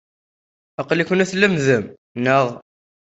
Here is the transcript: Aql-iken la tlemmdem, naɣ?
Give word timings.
Aql-iken 0.81 1.17
la 1.17 1.29
tlemmdem, 1.31 1.85
naɣ? 2.23 2.45